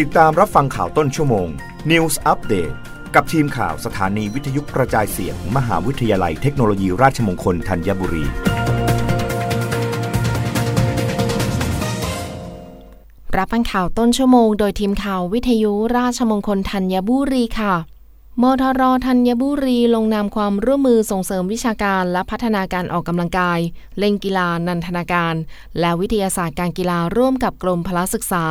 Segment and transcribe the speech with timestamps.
[0.00, 1.48] ติดตามรับฟังข่าวต้นชั่วโมง
[1.90, 2.74] News Update
[3.14, 8.24] กับทีมข่าวสถานีวิทยุกระจายเสียงมมหาวิทยาลัยเทคโนโลยีราชมงคลธัญบุรี
[13.36, 17.74] รับฟังข่าวต้นชั่วโมง โดยทีมข่าววิทยุราชมงคลธัญบุรีค่ะ
[18.42, 23.58] มทรธัญบุรีลงนามความร่วมมือส่งเสริมวิชาการและพัฒนาการออกกำลังกาย
[23.98, 25.34] เล่นกีฬานันทนาการ
[25.80, 28.46] และวิทยาศาสตร์การกีฬาร่วมกับกรมพละศึกษา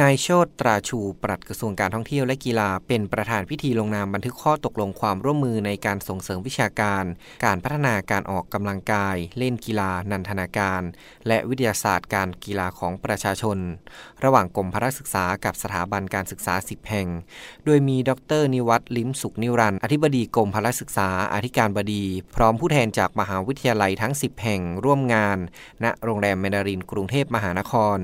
[0.00, 7.04] นายโชตตราชูปลัดกระทรวงการท่องเที่ยวและกีฬาเป็นประธานพิธีลงนามบันทึกข้อตกลงความร่วมมือในการส่งเสริมวิชาการ
[7.44, 10.82] การพัฒนาการออกกำลังกาย เล่นกีฬา นันทนาการ
[11.26, 13.58] และวิทยาศาสตร์การกีฬาของประชาชน
[14.24, 17.08] ระหว่างกรมพระศึกษากับสถาบันการศึกษา 10 แห่ง
[17.64, 22.04] โดยมีดรนิวัตลิมสุขนิรันอธิบดีกรมพระศึกษาอธิการบดี
[22.36, 25.38] พร้อมผู้แทนจากมหาวิทยาลัยทั้ง 10 แห่งร่วมงาน
[25.84, 27.98] ณโรงแรมเมนารินกรุงเทพมหานคร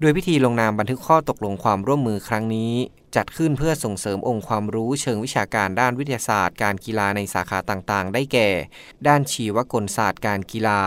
[0.00, 2.72] โดยพิธีลงนามบันทึกข้อตกลงความร่วมมือครั้งนี้
[3.16, 8.48] จัดขึ้นเพื่อส่งเสริมองค์ความรู้เชิงวิชาการด้านวิทยาศาสตร์ การกีฬาในสาขาต่างๆ ได้แก่
[9.06, 10.80] ด้านชีวกลศาสตร์การกีฬา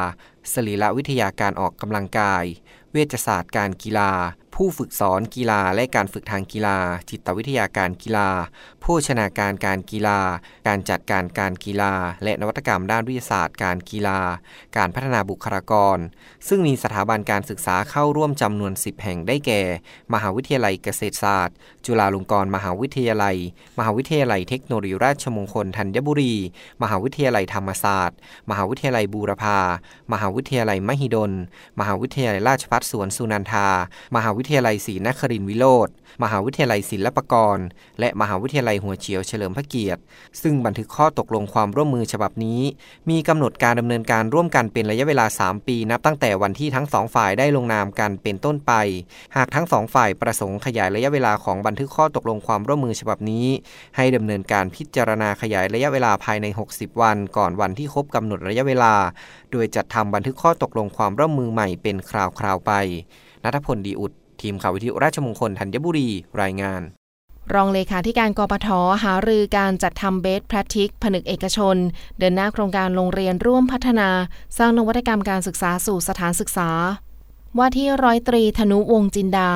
[0.54, 2.44] สรีรวิทยาการออกกำลังกาย
[2.92, 4.12] เวชศาสตร์การกีฬา
[4.60, 6.78] ผู้ฝึกสอนกีฬาและการฝึกทางกีฬา
[7.10, 8.30] จิตวิทยาการกีฬา
[8.82, 10.20] โภชนาการการกีฬา
[10.68, 14.20] การจัดการการกีฬา และนวัตกรรมด้านวิทยาศาสตร์การกีฬา
[14.78, 15.98] การพัฒนาบุคลากร
[16.48, 19.62] ซึ่งมีสถาบันการศึกษาเข้าร่วมจำนวน 10 แห่งได้แก่
[20.14, 23.38] มหาวิทยาลัยเกษตรศาสตร์ จุฬาลงกรณ์มหาวิทยาลัย
[23.80, 26.34] มหาวิทยาลัยเทคโนโลยีราชมงคลธัญบุรี
[26.82, 28.18] มหาวิทยาลัยธรรมศาสตร์
[28.50, 29.60] มหาวิทยาลัยบูรพา
[30.14, 31.32] มหาวิทยาลัยมหิดล
[31.80, 33.68] มหาวิทยาลัยราชภัฏสวนสุนันทา
[34.16, 35.90] มหาวิทยาลัยศรีนครินทร์วิโรธ
[36.24, 37.58] มหาวิทยาลัยศิลปากร
[38.00, 40.02] และมหาวิทยาลัยหัวเฉียวเฉลิมพระเกียรติ
[40.42, 42.62] ซึ่งบันทึกข้อตกลงความร่วมมือฉบับนี้
[43.10, 48.74] มีกำหนดการดำเนินการร่วมกันเป็นระยะเวลา 3 ปีนับตั้งแต่วันที่ทั้งสองฝ่ายได้ลงนามกันเป็นต้นไป
[49.36, 53.46] หากทั้งสองฝ่ายประสงค์ขยายระยะเวลาของบันทึกข้อตกลงความร่วมมือฉบับนี้
[53.96, 58.94] ให้ดำเนินการพิจารณาขยายระยะเวลาภายใน 60 วัน ก่อนวันที่ครบกำหนดระยะเวลา
[59.52, 62.12] โดยจัดทำบันทึกข้อตกลงความร่วมมือใหม่เป็นค
[62.44, 62.74] ราวๆไป
[63.44, 66.10] นัทพลดีอุด ทีมข่าววิทยุราชมงคลธัญบุรี
[66.42, 66.82] รายงาน
[67.54, 68.70] รองเลขาธิการกปท
[69.04, 71.76] หารือการจัดทำเบสแพรทิกผนึกเอกชน
[72.20, 74.10] เดินหน้าโครงการโรงเรียนร่วมพัฒนา
[74.58, 76.70] สร้างนวัตกรรมการศึกษาสู่สถานศึกษา
[77.58, 79.50] ว่าที่ร้อยตรีธนุวงจินดา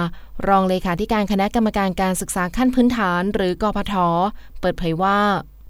[0.48, 3.94] รองเลขาธิการคณะกรรมการการศึกษาขั้นพื้นฐานหรือกพท
[4.60, 5.20] เปิดเผยว่า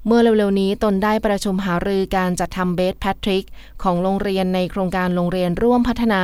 [0.07, 3.45] เมื่อเร็วๆนี้ตนได้ประชุมหารือการจัดทำ Best Practice
[3.83, 6.21] ของโรงเรียนในโครงการโรงเรียนร่วมพัฒนา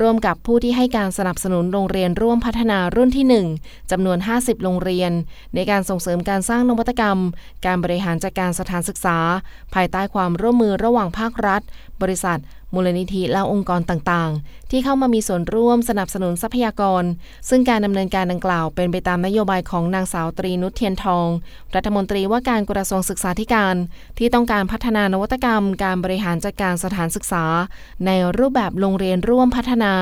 [0.00, 5.12] ร่วมกับผู้ที่ให้การสนับสนุนโรงเรียนร่วมพัฒนารุ่นที่ 1จำนวน 50 โรงเรียน
[5.54, 7.18] ในการส่งเสริมการสร้างนวัตกรรม
[7.66, 9.18] การบริหารจัดการสถานศึกษา
[9.74, 11.62] ภายใต้ความร่วมมือระหว่างภาครัฐ
[12.02, 12.40] บริษัท
[12.74, 17.04] มูลนิธิและองค์กรต่างๆ ที่เข้ามามีส่วนร่วมสนับสนุนทรัพยากร
[17.48, 21.26] ซึ่งการดำเนินการดังกล่าวเป็นไปตามนโยบายของนางสาวตรีนุชเทียนทอง
[21.74, 23.76] รัฐมนตรีว่าการกระทรวงศึกษาธิการ
[24.18, 27.44] ที่ต้องการพัฒนานวัตกรรม การบริหารจัดการสถานศึกษา
[28.06, 29.94] ในรูปแบบโรงเรียนร่วมพัฒนา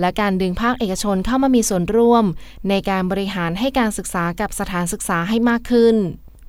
[0.00, 2.24] และการดึงภาคเอกชนเข้ามามีส่วนร่วม
[2.68, 5.96] ในการบริหารให้การศึกษากับสถานศึกษาให้มากขึ้น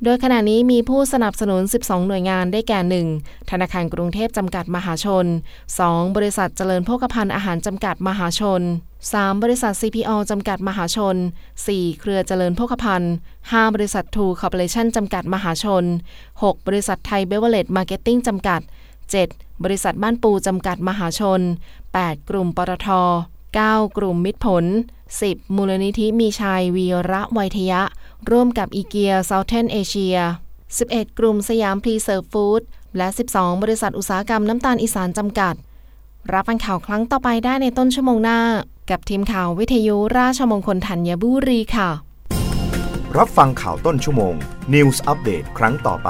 [0.03, 3.49] โดยขณะนี้มีผู้สนับสนุน 12 หน่วยงานได้แก่ 1.
[3.51, 5.25] ธนาคารกรุงเทพจำกัดมหาชน
[5.71, 6.15] 2.
[6.15, 8.61] บริษัทเจริญโภคภัณฑ์อาหารจำกัดมหาชน
[9.01, 9.43] 3.
[9.43, 11.15] บริษัท CPO จำกัดมหาชน
[11.57, 11.99] 4.
[11.99, 13.13] เครือเจริญโภคภัณฑ์
[13.43, 13.75] 5.
[13.75, 15.83] บริษัททรูคอร์ปอเรชั่นจำกัดมหาชน
[16.23, 16.67] 6.
[16.67, 18.61] บริษัทไทยเบฟเวอเรจมาร์เก็ตติ้งจำกัด
[19.25, 19.44] 7.
[19.63, 21.41] บริษัทบ้านปูจำกัดมหาชน
[21.85, 22.29] 8.
[22.29, 22.89] กลุ่มปตท
[23.43, 23.97] 9.
[23.97, 24.65] กลุ่มมิตรผล
[25.09, 25.55] 10.
[25.55, 27.81] มูลนิธิมีชัยวีระไวทยะ
[28.29, 30.17] ร่วมกับ IKEA Southeast Asia
[30.63, 32.61] 11 กลุ่มสยามพรีเซิร์ฟฟู้ด
[32.97, 35.55] และ 12 บริษัทอุตสาหกรรมน้ำตาลอีสานจำกัด
[36.33, 38.39] รับฟังข่าวครั้งต่อไปได้ในต้นชั่วโมงหน้า
[38.89, 41.89] กับทีมข่าววิทยุราชมงคลธัญบุรีค่ะ
[43.17, 44.35] รับฟังข่าวต้นชั่วโมง
[44.73, 46.09] News อัปเดตครั้งต่อไป